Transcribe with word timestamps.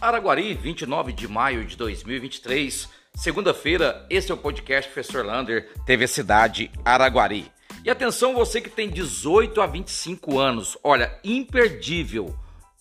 Araguari, 0.00 0.54
29 0.54 1.12
de 1.12 1.28
maio 1.28 1.62
de 1.62 1.76
2023, 1.76 2.88
segunda-feira. 3.14 4.06
Esse 4.08 4.30
é 4.30 4.34
o 4.34 4.38
podcast 4.38 4.90
Professor 4.90 5.22
Lander, 5.22 5.68
TV 5.84 6.06
Cidade 6.06 6.70
Araguari. 6.82 7.52
E 7.84 7.90
atenção, 7.90 8.32
você 8.32 8.62
que 8.62 8.70
tem 8.70 8.88
18 8.88 9.60
a 9.60 9.66
25 9.66 10.38
anos, 10.38 10.78
olha, 10.82 11.14
imperdível. 11.22 12.34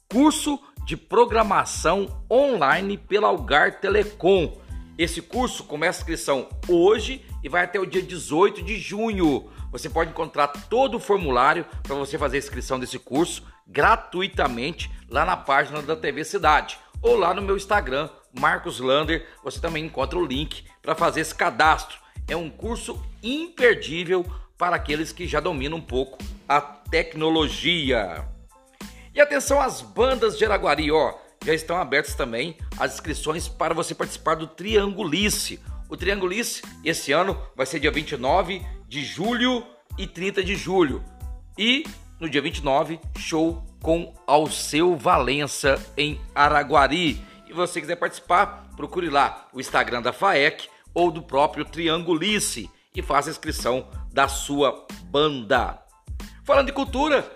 Curso 0.10 0.58
de 0.86 0.96
programação 0.96 2.24
online 2.32 2.98
pela 2.98 3.28
Algar 3.28 3.82
Telecom. 3.82 4.58
Esse 4.98 5.22
curso 5.22 5.66
começa 5.66 6.00
a 6.00 6.02
inscrição 6.02 6.48
hoje 6.70 7.26
e 7.44 7.50
vai 7.50 7.66
até 7.66 7.78
o 7.78 7.86
dia 7.86 8.02
18 8.02 8.64
de 8.64 8.80
junho. 8.80 9.50
Você 9.74 9.90
pode 9.90 10.12
encontrar 10.12 10.48
todo 10.48 10.96
o 10.96 11.02
formulário 11.02 11.66
para 11.84 11.96
você 11.96 12.18
fazer 12.18 12.38
a 12.38 12.40
inscrição 12.40 12.80
desse 12.80 12.98
curso 12.98 13.44
gratuitamente 13.68 14.90
lá 15.10 15.26
na 15.26 15.36
página 15.36 15.82
da 15.82 15.98
TV 15.98 16.24
Cidade 16.24 16.80
ou 17.02 17.16
lá 17.16 17.34
no 17.34 17.42
meu 17.42 17.56
Instagram, 17.56 18.10
Marcos 18.38 18.80
Lander, 18.80 19.26
você 19.44 19.60
também 19.60 19.86
encontra 19.86 20.18
o 20.18 20.26
link 20.26 20.66
para 20.82 20.96
fazer 20.96 21.22
esse 21.22 21.34
cadastro. 21.34 21.98
É 22.28 22.36
um 22.36 22.50
curso 22.50 23.02
imperdível 23.24 24.26
para 24.58 24.76
aqueles 24.76 25.12
que 25.12 25.28
já 25.28 25.40
dominam 25.40 25.78
um 25.78 25.82
pouco 25.82 26.18
a 26.48 26.60
tecnologia. 26.60 28.28
E 29.14 29.22
atenção 29.22 29.60
às 29.60 29.82
bandas 29.82 30.38
de 30.38 30.46
Araguari, 30.46 30.92
ó, 30.92 31.16
já 31.44 31.54
estão 31.54 31.78
abertas 31.78 32.14
também 32.16 32.58
as 32.78 32.94
inscrições 32.94 33.48
para 33.48 33.74
você 33.74 33.96
participar 33.96 34.36
do 34.36 34.46
Triangulice. 34.46 35.60
O 35.90 35.98
Triangulice 35.98 36.62
esse 36.84 37.12
ano 37.12 37.42
vai 37.56 37.66
ser 37.66 37.80
dia 37.80 37.92
29 37.92 38.62
de 38.88 39.04
julho 39.04 39.66
e 39.98 40.06
30 40.06 40.44
de 40.44 40.56
julho. 40.56 41.04
E 41.58 41.86
no 42.20 42.30
dia 42.30 42.42
29, 42.42 43.00
show 43.18 43.64
com 43.82 44.14
Alceu 44.28 44.96
Valença 44.96 45.82
em 45.98 46.20
Araguari. 46.36 47.22
E 47.48 47.54
você 47.54 47.80
quiser 47.80 47.96
participar, 47.96 48.68
procure 48.76 49.10
lá 49.10 49.48
o 49.54 49.60
Instagram 49.60 50.02
da 50.02 50.12
FAEC 50.12 50.68
ou 50.94 51.10
do 51.10 51.22
próprio 51.22 51.66
Triangulice 51.66 52.70
e 52.94 53.02
faça 53.02 53.30
inscrição 53.30 53.88
da 54.12 54.28
sua 54.28 54.86
banda. 55.06 55.80
Falando 56.44 56.68
de 56.68 56.74
cultura, 56.74 57.30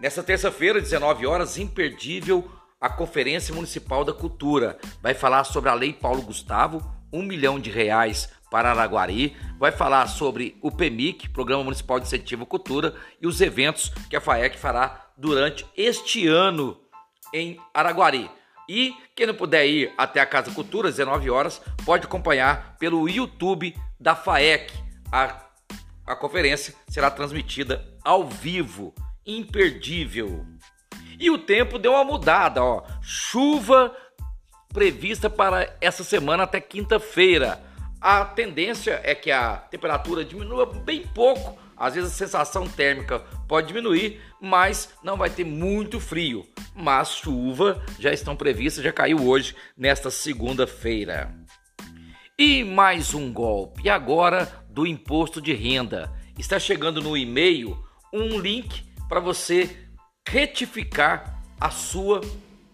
nessa 0.00 0.22
terça-feira, 0.22 0.80
19 0.80 1.26
horas, 1.26 1.58
imperdível, 1.58 2.48
a 2.80 2.88
Conferência 2.88 3.54
Municipal 3.54 4.04
da 4.04 4.12
Cultura 4.12 4.78
vai 5.02 5.12
falar 5.12 5.44
sobre 5.44 5.68
a 5.68 5.74
Lei 5.74 5.92
Paulo 5.92 6.22
Gustavo, 6.22 6.80
um 7.12 7.22
milhão 7.22 7.58
de 7.58 7.70
reais 7.70 8.30
para 8.50 8.70
Araguari, 8.70 9.36
vai 9.58 9.70
falar 9.70 10.06
sobre 10.06 10.56
o 10.60 10.70
PEMIC, 10.70 11.28
Programa 11.28 11.64
Municipal 11.64 12.00
de 12.00 12.06
Incentivo 12.06 12.42
à 12.42 12.46
Cultura, 12.46 12.94
e 13.20 13.26
os 13.26 13.40
eventos 13.40 13.90
que 14.08 14.16
a 14.16 14.20
FAEC 14.20 14.58
fará 14.58 15.10
durante 15.16 15.66
este 15.76 16.26
ano 16.26 16.80
em 17.32 17.58
Araguari. 17.72 18.30
E 18.68 18.94
quem 19.16 19.26
não 19.26 19.34
puder 19.34 19.66
ir 19.66 19.92
até 19.98 20.20
a 20.20 20.26
Casa 20.26 20.50
Cultura, 20.52 20.90
19 20.90 21.28
horas, 21.30 21.60
pode 21.84 22.06
acompanhar 22.06 22.76
pelo 22.78 23.08
YouTube 23.08 23.76
da 23.98 24.14
FAEC. 24.14 24.72
A, 25.10 25.44
a 26.06 26.16
conferência 26.16 26.74
será 26.88 27.10
transmitida 27.10 27.84
ao 28.04 28.26
vivo, 28.26 28.94
imperdível. 29.26 30.46
E 31.18 31.30
o 31.30 31.38
tempo 31.38 31.78
deu 31.78 31.92
uma 31.92 32.04
mudada, 32.04 32.62
ó. 32.62 32.84
Chuva 33.02 33.94
prevista 34.72 35.28
para 35.28 35.76
essa 35.80 36.04
semana 36.04 36.44
até 36.44 36.60
quinta-feira. 36.60 37.60
A 38.00 38.24
tendência 38.24 38.98
é 39.04 39.14
que 39.14 39.30
a 39.30 39.56
temperatura 39.56 40.24
diminua 40.24 40.64
bem 40.64 41.06
pouco. 41.06 41.58
Às 41.76 41.94
vezes 41.94 42.10
a 42.10 42.14
sensação 42.14 42.66
térmica 42.66 43.20
pode 43.46 43.68
diminuir, 43.68 44.22
mas 44.40 44.94
não 45.02 45.18
vai 45.18 45.28
ter 45.28 45.44
muito 45.44 46.00
frio. 46.00 46.46
Mas 46.74 47.10
chuva 47.16 47.84
já 47.98 48.10
estão 48.10 48.34
previstas, 48.34 48.82
já 48.82 48.92
caiu 48.92 49.26
hoje, 49.26 49.54
nesta 49.76 50.10
segunda-feira. 50.10 51.34
E 52.38 52.64
mais 52.64 53.12
um 53.12 53.30
golpe, 53.30 53.90
agora 53.90 54.64
do 54.70 54.86
imposto 54.86 55.42
de 55.42 55.52
renda. 55.52 56.10
Está 56.38 56.58
chegando 56.58 57.02
no 57.02 57.14
e-mail 57.14 57.76
um 58.10 58.38
link 58.38 58.82
para 59.10 59.20
você 59.20 59.76
retificar 60.26 61.42
a 61.60 61.70
sua 61.70 62.22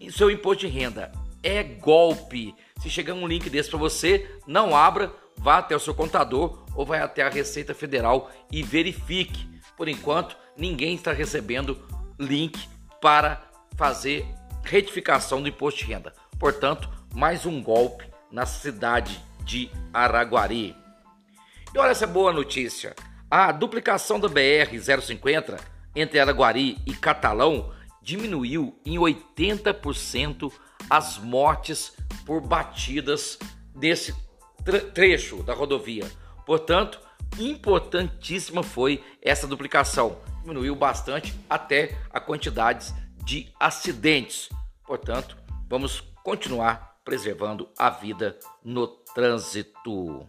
seu 0.09 0.31
imposto 0.31 0.65
de 0.65 0.71
renda. 0.71 1.11
É 1.43 1.63
golpe. 1.63 2.55
Se 2.81 2.89
chegar 2.89 3.13
um 3.13 3.27
link 3.27 3.49
desse 3.49 3.69
para 3.69 3.79
você, 3.79 4.29
não 4.45 4.75
abra, 4.75 5.11
vá 5.37 5.57
até 5.59 5.75
o 5.75 5.79
seu 5.79 5.93
contador 5.93 6.65
ou 6.75 6.85
vai 6.85 6.99
até 6.99 7.23
a 7.23 7.29
Receita 7.29 7.73
Federal 7.73 8.31
e 8.51 8.63
verifique. 8.63 9.47
Por 9.75 9.87
enquanto, 9.87 10.35
ninguém 10.55 10.95
está 10.95 11.11
recebendo 11.11 11.77
link 12.19 12.67
para 13.01 13.43
fazer 13.75 14.25
retificação 14.63 15.41
do 15.41 15.47
imposto 15.47 15.79
de 15.79 15.85
renda. 15.85 16.13
Portanto, 16.39 16.89
mais 17.13 17.45
um 17.45 17.61
golpe 17.61 18.05
na 18.31 18.45
cidade 18.45 19.23
de 19.43 19.71
Araguari. 19.93 20.75
E 21.73 21.77
olha 21.77 21.91
essa 21.91 22.07
boa 22.07 22.33
notícia: 22.33 22.95
a 23.29 23.51
duplicação 23.51 24.19
da 24.19 24.27
BR 24.27 24.77
050 25.01 25.57
entre 25.95 26.19
Araguari 26.19 26.77
e 26.85 26.93
Catalão 26.93 27.71
diminuiu 28.07 28.79
em 28.85 28.97
80% 28.97 30.49
as 30.89 31.17
mortes 31.17 31.93
por 32.25 32.39
batidas 32.39 33.37
desse 33.75 34.15
trecho 34.93 35.43
da 35.43 35.53
rodovia. 35.53 36.09
Portanto, 36.45 37.01
importantíssima 37.37 38.63
foi 38.63 39.03
essa 39.21 39.45
duplicação. 39.45 40.21
Diminuiu 40.41 40.73
bastante 40.73 41.37
até 41.49 41.97
a 42.09 42.21
quantidade 42.21 42.93
de 43.25 43.51
acidentes. 43.59 44.47
Portanto, 44.85 45.37
vamos 45.67 45.99
continuar 46.23 46.95
preservando 47.03 47.69
a 47.77 47.89
vida 47.89 48.39
no 48.63 48.87
trânsito. 48.87 50.25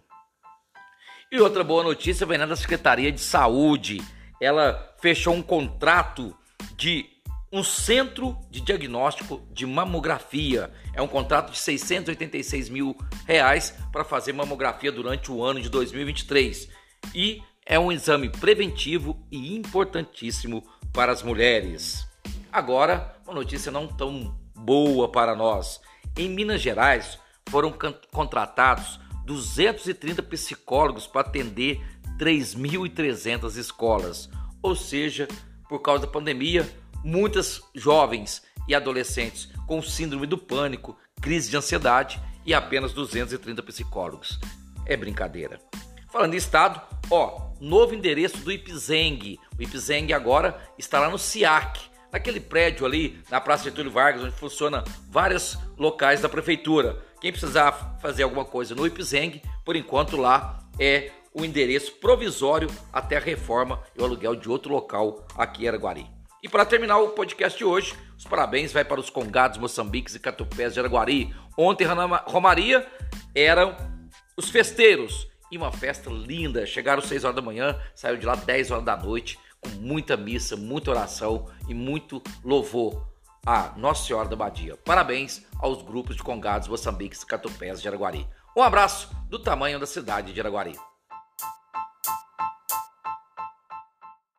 E 1.30 1.40
outra 1.40 1.62
boa 1.62 1.84
notícia 1.84 2.26
vem 2.26 2.38
da 2.38 2.56
Secretaria 2.56 3.12
de 3.12 3.20
Saúde. 3.20 4.02
Ela 4.40 4.96
fechou 5.00 5.32
um 5.32 5.42
contrato 5.42 6.36
de 6.76 7.17
um 7.50 7.62
centro 7.64 8.36
de 8.50 8.60
diagnóstico 8.60 9.42
de 9.52 9.66
mamografia. 9.66 10.70
É 10.94 11.00
um 11.00 11.08
contrato 11.08 11.52
de 11.52 11.58
686 11.58 12.68
mil 12.68 12.96
reais 13.26 13.74
para 13.90 14.04
fazer 14.04 14.32
mamografia 14.32 14.92
durante 14.92 15.32
o 15.32 15.42
ano 15.42 15.60
de 15.60 15.68
2023. 15.68 16.68
E 17.14 17.42
é 17.64 17.78
um 17.78 17.92
exame 17.92 18.28
preventivo 18.28 19.26
e 19.30 19.56
importantíssimo 19.56 20.62
para 20.92 21.12
as 21.12 21.22
mulheres. 21.22 22.06
Agora, 22.52 23.16
uma 23.24 23.34
notícia 23.34 23.70
não 23.70 23.86
tão 23.86 24.38
boa 24.54 25.08
para 25.10 25.34
nós. 25.34 25.80
Em 26.16 26.28
Minas 26.28 26.60
Gerais, 26.60 27.18
foram 27.48 27.74
contratados 28.12 28.98
230 29.24 30.22
psicólogos 30.22 31.06
para 31.06 31.22
atender 31.22 31.80
3.300 32.18 33.56
escolas. 33.56 34.28
Ou 34.62 34.74
seja, 34.74 35.28
por 35.68 35.80
causa 35.80 36.06
da 36.06 36.12
pandemia, 36.12 36.68
muitas 37.04 37.62
jovens 37.74 38.42
e 38.66 38.74
adolescentes 38.74 39.48
com 39.66 39.82
síndrome 39.82 40.26
do 40.26 40.38
pânico, 40.38 40.96
crise 41.20 41.50
de 41.50 41.56
ansiedade 41.56 42.20
e 42.44 42.54
apenas 42.54 42.92
230 42.92 43.62
psicólogos. 43.62 44.38
É 44.86 44.96
brincadeira. 44.96 45.58
Falando 46.10 46.34
em 46.34 46.38
estado, 46.38 46.80
ó, 47.10 47.50
novo 47.60 47.94
endereço 47.94 48.38
do 48.38 48.50
Ipzeng. 48.50 49.38
O 49.58 49.62
Ipzeng 49.62 50.12
agora 50.12 50.58
está 50.78 50.98
lá 50.98 51.10
no 51.10 51.18
SIAC, 51.18 51.80
naquele 52.10 52.40
prédio 52.40 52.86
ali 52.86 53.20
na 53.30 53.40
Praça 53.40 53.64
Getúlio 53.64 53.92
Vargas, 53.92 54.24
onde 54.24 54.34
funciona 54.34 54.84
vários 55.10 55.58
locais 55.76 56.22
da 56.22 56.28
prefeitura. 56.28 57.02
Quem 57.20 57.32
precisar 57.32 57.98
fazer 58.00 58.22
alguma 58.22 58.44
coisa 58.44 58.74
no 58.74 58.86
Ipzeng, 58.86 59.42
por 59.64 59.76
enquanto 59.76 60.16
lá 60.16 60.66
é 60.78 61.10
o 61.34 61.44
endereço 61.44 61.92
provisório 61.92 62.70
até 62.92 63.16
a 63.18 63.20
reforma 63.20 63.82
e 63.96 64.00
o 64.00 64.04
aluguel 64.04 64.34
de 64.34 64.48
outro 64.48 64.72
local 64.72 65.26
aqui 65.36 65.64
em 65.64 65.68
Araguari. 65.68 66.17
E 66.42 66.48
para 66.48 66.64
terminar 66.64 66.98
o 66.98 67.08
podcast 67.08 67.58
de 67.58 67.64
hoje, 67.64 67.94
os 68.16 68.24
parabéns 68.24 68.72
vai 68.72 68.84
para 68.84 69.00
os 69.00 69.10
congados 69.10 69.58
moçambiques 69.58 70.14
e 70.14 70.20
catupés 70.20 70.72
de 70.72 70.78
Araguari. 70.78 71.34
Ontem, 71.56 71.86
Romaria 72.26 72.86
eram 73.34 73.76
os 74.36 74.48
festeiros 74.48 75.26
e 75.50 75.58
uma 75.58 75.72
festa 75.72 76.08
linda. 76.08 76.64
Chegaram 76.64 77.02
às 77.02 77.08
6 77.08 77.24
horas 77.24 77.36
da 77.36 77.42
manhã, 77.42 77.76
saiu 77.94 78.16
de 78.16 78.24
lá 78.24 78.36
10 78.36 78.70
horas 78.70 78.84
da 78.84 78.96
noite, 78.96 79.36
com 79.60 79.68
muita 79.80 80.16
missa, 80.16 80.56
muita 80.56 80.92
oração 80.92 81.50
e 81.68 81.74
muito 81.74 82.22
louvor 82.44 83.08
a 83.44 83.72
Nossa 83.76 84.06
Senhora 84.06 84.28
da 84.28 84.36
Badia. 84.36 84.76
Parabéns 84.76 85.44
aos 85.58 85.82
grupos 85.82 86.14
de 86.14 86.22
congados 86.22 86.68
moçambiques 86.68 87.22
e 87.22 87.26
catupés 87.26 87.82
de 87.82 87.88
Araguari. 87.88 88.26
Um 88.56 88.62
abraço 88.62 89.10
do 89.28 89.40
tamanho 89.40 89.80
da 89.80 89.86
cidade 89.86 90.32
de 90.32 90.40
Araguari. 90.40 90.76